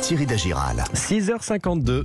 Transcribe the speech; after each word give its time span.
Thierry 0.00 0.26
Dagiral. 0.26 0.84
6h52. 0.94 2.04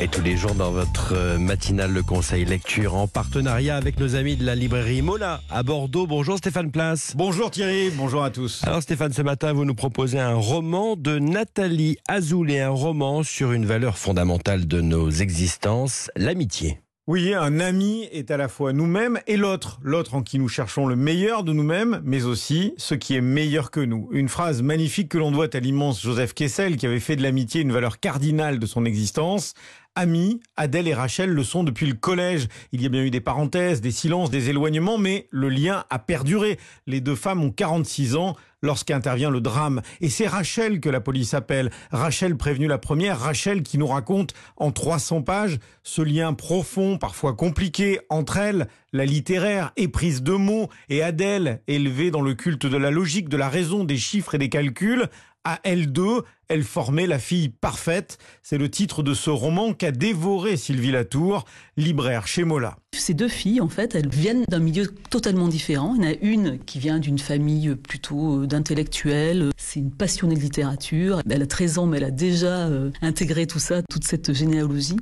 Et 0.00 0.08
tous 0.08 0.22
les 0.22 0.36
jours 0.36 0.54
dans 0.54 0.72
votre 0.72 1.14
euh, 1.14 1.38
matinale, 1.38 1.92
le 1.92 2.02
conseil 2.02 2.44
lecture 2.44 2.96
en 2.96 3.06
partenariat 3.06 3.76
avec 3.76 3.98
nos 3.98 4.16
amis 4.16 4.36
de 4.36 4.44
la 4.44 4.54
librairie 4.54 5.02
Mola 5.02 5.40
à 5.50 5.62
Bordeaux. 5.62 6.06
Bonjour 6.06 6.36
Stéphane 6.36 6.70
Place. 6.70 7.14
Bonjour 7.16 7.50
Thierry, 7.50 7.90
bonjour 7.90 8.24
à 8.24 8.30
tous. 8.30 8.62
Alors 8.64 8.82
Stéphane, 8.82 9.12
ce 9.12 9.22
matin, 9.22 9.52
vous 9.52 9.64
nous 9.64 9.74
proposez 9.74 10.18
un 10.18 10.34
roman 10.34 10.96
de 10.96 11.18
Nathalie 11.18 11.96
Azoulay, 12.08 12.60
un 12.60 12.70
roman 12.70 13.22
sur 13.22 13.52
une 13.52 13.66
valeur 13.66 13.96
fondamentale 13.96 14.66
de 14.66 14.80
nos 14.80 15.10
existences, 15.10 16.10
l'amitié. 16.16 16.83
Oui, 17.06 17.34
un 17.34 17.60
ami 17.60 18.08
est 18.12 18.30
à 18.30 18.38
la 18.38 18.48
fois 18.48 18.72
nous-mêmes 18.72 19.20
et 19.26 19.36
l'autre. 19.36 19.78
L'autre 19.82 20.14
en 20.14 20.22
qui 20.22 20.38
nous 20.38 20.48
cherchons 20.48 20.86
le 20.86 20.96
meilleur 20.96 21.44
de 21.44 21.52
nous-mêmes, 21.52 22.00
mais 22.02 22.24
aussi 22.24 22.72
ce 22.78 22.94
qui 22.94 23.14
est 23.14 23.20
meilleur 23.20 23.70
que 23.70 23.80
nous. 23.80 24.08
Une 24.10 24.30
phrase 24.30 24.62
magnifique 24.62 25.10
que 25.10 25.18
l'on 25.18 25.30
doit 25.30 25.54
à 25.54 25.60
l'immense 25.60 26.00
Joseph 26.00 26.32
Kessel, 26.32 26.78
qui 26.78 26.86
avait 26.86 27.00
fait 27.00 27.16
de 27.16 27.22
l'amitié 27.22 27.60
une 27.60 27.72
valeur 27.72 28.00
cardinale 28.00 28.58
de 28.58 28.64
son 28.64 28.86
existence. 28.86 29.52
Amis, 29.96 30.40
Adèle 30.56 30.88
et 30.88 30.94
Rachel 30.94 31.30
le 31.30 31.44
sont 31.44 31.62
depuis 31.62 31.86
le 31.86 31.94
collège. 31.94 32.48
Il 32.72 32.82
y 32.82 32.86
a 32.86 32.88
bien 32.88 33.04
eu 33.04 33.10
des 33.10 33.20
parenthèses, 33.20 33.80
des 33.80 33.92
silences, 33.92 34.28
des 34.28 34.50
éloignements, 34.50 34.98
mais 34.98 35.28
le 35.30 35.48
lien 35.48 35.84
a 35.88 36.00
perduré. 36.00 36.58
Les 36.88 37.00
deux 37.00 37.14
femmes 37.14 37.44
ont 37.44 37.52
46 37.52 38.16
ans 38.16 38.34
lorsqu'intervient 38.60 39.30
le 39.30 39.40
drame. 39.40 39.82
Et 40.00 40.08
c'est 40.08 40.26
Rachel 40.26 40.80
que 40.80 40.88
la 40.88 41.00
police 41.00 41.32
appelle. 41.32 41.70
Rachel 41.92 42.36
prévenue 42.36 42.66
la 42.66 42.78
première, 42.78 43.20
Rachel 43.20 43.62
qui 43.62 43.78
nous 43.78 43.86
raconte 43.86 44.34
en 44.56 44.72
300 44.72 45.22
pages 45.22 45.60
ce 45.84 46.02
lien 46.02 46.34
profond, 46.34 46.98
parfois 46.98 47.34
compliqué, 47.34 48.00
entre 48.08 48.38
elles, 48.38 48.66
la 48.92 49.04
littéraire, 49.04 49.70
éprise 49.76 50.24
de 50.24 50.32
mots, 50.32 50.70
et 50.88 51.04
Adèle, 51.04 51.60
élevée 51.68 52.10
dans 52.10 52.22
le 52.22 52.34
culte 52.34 52.66
de 52.66 52.76
la 52.76 52.90
logique, 52.90 53.28
de 53.28 53.36
la 53.36 53.48
raison, 53.48 53.84
des 53.84 53.98
chiffres 53.98 54.34
et 54.34 54.38
des 54.38 54.48
calculs, 54.48 55.08
à 55.44 55.60
elle 55.62 55.92
deux, 55.92 56.22
elle 56.48 56.62
formait 56.62 57.06
la 57.06 57.18
fille 57.18 57.48
parfaite. 57.48 58.18
C'est 58.42 58.58
le 58.58 58.70
titre 58.70 59.02
de 59.02 59.14
ce 59.14 59.30
roman 59.30 59.72
qu'a 59.72 59.92
dévoré 59.92 60.56
Sylvie 60.56 60.90
Latour, 60.90 61.44
libraire 61.76 62.26
chez 62.26 62.44
Mola. 62.44 62.76
Ces 62.92 63.14
deux 63.14 63.28
filles, 63.28 63.60
en 63.60 63.68
fait, 63.68 63.94
elles 63.94 64.08
viennent 64.08 64.44
d'un 64.48 64.60
milieu 64.60 64.86
totalement 65.10 65.48
différent. 65.48 65.94
Il 65.96 66.04
y 66.04 66.06
en 66.06 66.10
a 66.10 66.14
une 66.22 66.58
qui 66.58 66.78
vient 66.78 66.98
d'une 66.98 67.18
famille 67.18 67.74
plutôt 67.74 68.42
euh, 68.42 68.46
d'intellectuels. 68.46 69.50
C'est 69.56 69.80
une 69.80 69.90
passionnée 69.90 70.36
de 70.36 70.40
littérature. 70.40 71.20
Elle 71.28 71.42
a 71.42 71.46
13 71.46 71.78
ans, 71.78 71.86
mais 71.86 71.96
elle 71.96 72.04
a 72.04 72.10
déjà 72.10 72.68
euh, 72.68 72.90
intégré 73.02 73.46
tout 73.46 73.58
ça, 73.58 73.82
toute 73.82 74.04
cette 74.04 74.32
généalogie. 74.32 74.96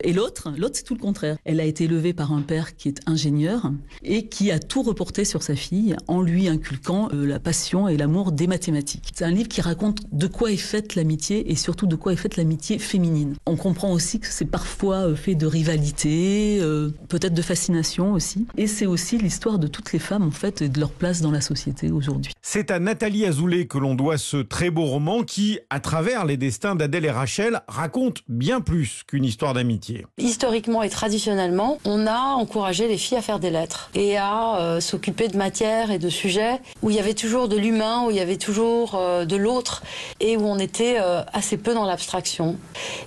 Et 0.00 0.12
l'autre, 0.12 0.52
l'autre, 0.56 0.76
c'est 0.76 0.84
tout 0.84 0.94
le 0.94 1.00
contraire. 1.00 1.36
Elle 1.44 1.60
a 1.60 1.64
été 1.64 1.84
élevée 1.84 2.14
par 2.14 2.32
un 2.32 2.42
père 2.42 2.76
qui 2.76 2.88
est 2.88 3.00
ingénieur 3.06 3.70
et 4.02 4.28
qui 4.28 4.50
a 4.50 4.58
tout 4.58 4.82
reporté 4.82 5.24
sur 5.24 5.42
sa 5.42 5.56
fille 5.56 5.96
en 6.08 6.22
lui 6.22 6.48
inculquant 6.48 7.08
euh, 7.12 7.26
la 7.26 7.38
passion 7.38 7.88
et 7.88 7.96
l'amour 7.96 8.32
des 8.32 8.46
mathématiques. 8.46 9.12
C'est 9.14 9.24
un 9.24 9.30
livre 9.30 9.48
qui 9.48 9.60
raconte 9.60 10.02
de 10.12 10.26
quoi 10.26 10.52
est 10.52 10.56
faite 10.76 10.94
l'amitié 10.94 11.50
et 11.50 11.56
surtout 11.56 11.86
de 11.86 11.96
quoi 11.96 12.12
est 12.12 12.16
faite 12.16 12.36
l'amitié 12.36 12.78
féminine. 12.78 13.34
On 13.46 13.56
comprend 13.56 13.92
aussi 13.92 14.20
que 14.20 14.26
c'est 14.26 14.44
parfois 14.44 15.14
fait 15.16 15.34
de 15.34 15.46
rivalité, 15.46 16.60
peut-être 17.08 17.32
de 17.32 17.42
fascination 17.42 18.12
aussi. 18.12 18.46
Et 18.58 18.66
c'est 18.66 18.84
aussi 18.84 19.16
l'histoire 19.16 19.58
de 19.58 19.68
toutes 19.68 19.94
les 19.94 19.98
femmes, 19.98 20.24
en 20.24 20.30
fait, 20.30 20.60
et 20.60 20.68
de 20.68 20.78
leur 20.78 20.90
place 20.90 21.22
dans 21.22 21.30
la 21.30 21.40
société 21.40 21.90
aujourd'hui. 21.90 22.32
C'est 22.42 22.70
à 22.70 22.78
Nathalie 22.78 23.24
Azoulay 23.24 23.66
que 23.66 23.78
l'on 23.78 23.94
doit 23.94 24.18
ce 24.18 24.36
très 24.36 24.68
beau 24.68 24.84
roman 24.84 25.22
qui, 25.22 25.58
à 25.70 25.80
travers 25.80 26.26
les 26.26 26.36
destins 26.36 26.74
d'Adèle 26.74 27.06
et 27.06 27.10
Rachel, 27.10 27.62
raconte 27.68 28.18
bien 28.28 28.60
plus 28.60 29.02
qu'une 29.06 29.24
histoire 29.24 29.54
d'amitié. 29.54 30.04
Historiquement 30.18 30.82
et 30.82 30.90
traditionnellement, 30.90 31.78
on 31.86 32.06
a 32.06 32.18
encouragé 32.18 32.86
les 32.86 32.98
filles 32.98 33.18
à 33.18 33.22
faire 33.22 33.38
des 33.38 33.50
lettres 33.50 33.90
et 33.94 34.18
à 34.18 34.58
euh, 34.58 34.80
s'occuper 34.80 35.28
de 35.28 35.38
matières 35.38 35.90
et 35.90 35.98
de 35.98 36.10
sujets 36.10 36.60
où 36.82 36.90
il 36.90 36.96
y 36.96 36.98
avait 36.98 37.14
toujours 37.14 37.48
de 37.48 37.56
l'humain, 37.56 38.04
où 38.06 38.10
il 38.10 38.16
y 38.16 38.20
avait 38.20 38.36
toujours 38.36 38.94
euh, 38.94 39.24
de 39.24 39.36
l'autre 39.36 39.82
et 40.20 40.36
où 40.36 40.42
on 40.42 40.58
était 40.58 40.65
euh, 40.80 41.22
assez 41.32 41.56
peu 41.56 41.74
dans 41.74 41.84
l'abstraction. 41.84 42.56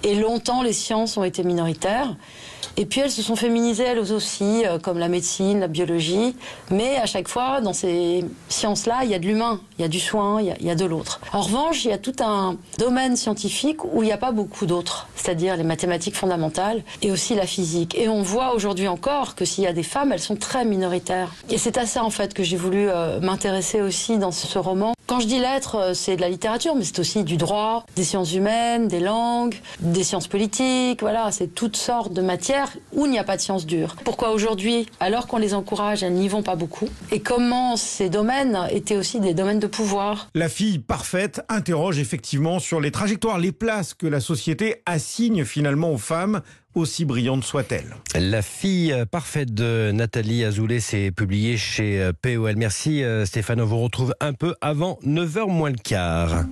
Et 0.03 0.15
longtemps, 0.15 0.63
les 0.63 0.73
sciences 0.73 1.17
ont 1.17 1.23
été 1.23 1.43
minoritaires. 1.43 2.15
Et 2.77 2.85
puis 2.85 3.01
elles 3.01 3.11
se 3.11 3.21
sont 3.21 3.35
féminisées 3.35 3.83
elles 3.83 3.99
aussi, 3.99 4.65
euh, 4.65 4.79
comme 4.79 4.99
la 4.99 5.09
médecine, 5.09 5.59
la 5.59 5.67
biologie. 5.67 6.35
Mais 6.71 6.95
à 6.95 7.05
chaque 7.05 7.27
fois, 7.27 7.59
dans 7.59 7.73
ces 7.73 8.23
sciences-là, 8.47 8.99
il 9.03 9.09
y 9.09 9.13
a 9.13 9.19
de 9.19 9.25
l'humain, 9.25 9.59
il 9.77 9.81
y 9.81 9.85
a 9.85 9.89
du 9.89 9.99
soin, 9.99 10.41
il 10.41 10.65
y 10.65 10.69
a, 10.69 10.75
de 10.75 10.85
l'autre. 10.85 11.19
En 11.33 11.41
revanche, 11.41 11.83
il 11.83 11.91
y 11.91 11.93
a 11.93 11.97
tout 11.97 12.15
un 12.21 12.55
domaine 12.77 13.17
scientifique 13.17 13.83
où 13.83 14.01
il 14.01 14.05
n'y 14.05 14.13
a 14.13 14.17
pas 14.17 14.31
beaucoup 14.31 14.65
d'autres, 14.65 15.09
c'est-à-dire 15.15 15.57
les 15.57 15.63
mathématiques 15.63 16.15
fondamentales 16.15 16.83
et 17.01 17.11
aussi 17.11 17.35
la 17.35 17.45
physique. 17.45 17.97
Et 17.97 18.07
on 18.07 18.21
voit 18.21 18.53
aujourd'hui 18.53 18.87
encore 18.87 19.35
que 19.35 19.43
s'il 19.43 19.65
y 19.65 19.67
a 19.67 19.73
des 19.73 19.83
femmes, 19.83 20.13
elles 20.13 20.19
sont 20.21 20.37
très 20.37 20.63
minoritaires. 20.63 21.33
Et 21.49 21.57
c'est 21.57 21.77
à 21.77 21.85
ça 21.85 22.03
en 22.05 22.09
fait 22.09 22.33
que 22.33 22.43
j'ai 22.43 22.57
voulu 22.57 22.87
euh, 22.89 23.19
m'intéresser 23.19 23.81
aussi 23.81 24.17
dans 24.17 24.31
ce 24.31 24.57
roman. 24.57 24.93
Quand 25.09 25.19
je 25.19 25.25
dis 25.25 25.39
lettres, 25.39 25.75
euh, 25.75 25.93
c'est 25.95 26.17
de 26.17 26.21
la 26.21 26.29
littérature, 26.29 26.75
mais 26.75 26.83
c'est 26.83 26.99
aussi 26.99 27.23
du 27.23 27.35
droit, 27.35 27.83
des 27.95 28.03
sciences 28.03 28.31
humaines, 28.31 28.87
des 28.87 28.99
langues, 28.99 29.55
des 29.79 30.03
sciences 30.03 30.27
politiques. 30.27 31.01
Voilà, 31.01 31.31
c'est 31.31 31.47
toutes 31.47 31.77
sortes 31.77 32.13
de 32.13 32.21
matières 32.21 32.71
où 32.93 33.07
il 33.07 33.11
n'y 33.11 33.17
a 33.17 33.23
pas 33.23 33.35
de 33.35 33.41
sciences 33.41 33.65
dures. 33.65 33.95
Pourquoi 34.05 34.29
aujourd'hui, 34.29 34.85
alors 34.99 35.25
qu'on 35.25 35.39
les 35.39 35.55
encourage, 35.55 36.03
elles 36.03 36.13
n'y 36.13 36.27
vont 36.27 36.43
pas 36.43 36.55
beaucoup? 36.55 36.87
Et 37.11 37.21
comment 37.21 37.75
ces 37.75 38.09
domaines 38.09 38.55
étaient 38.69 38.97
aussi 38.97 39.19
des 39.19 39.33
domaines 39.33 39.57
de 39.57 39.65
pouvoir? 39.65 40.29
La 40.35 40.47
fille 40.47 40.77
parfaite 40.77 41.41
interroge 41.49 41.97
effectivement 41.97 42.59
sur 42.59 42.79
les 42.79 42.91
trajectoires, 42.91 43.39
les 43.39 43.51
places 43.51 43.95
que 43.95 44.05
la 44.05 44.19
société 44.19 44.83
assigne 44.85 45.43
finalement 45.43 45.91
aux 45.91 45.97
femmes 45.97 46.43
aussi 46.79 47.05
brillante 47.05 47.43
soit-elle. 47.43 47.95
La 48.15 48.41
fille 48.41 48.95
parfaite 49.11 49.53
de 49.53 49.91
Nathalie 49.91 50.43
Azoulay 50.43 50.79
s'est 50.79 51.11
publiée 51.11 51.57
chez 51.57 52.11
POL. 52.21 52.55
Merci 52.57 53.03
euh, 53.03 53.25
Stéphane, 53.25 53.61
on 53.61 53.65
vous 53.65 53.79
retrouve 53.79 54.13
un 54.19 54.33
peu 54.33 54.55
avant 54.61 54.99
9h 55.05 55.49
moins 55.49 55.69
le 55.69 55.77
quart. 55.77 56.45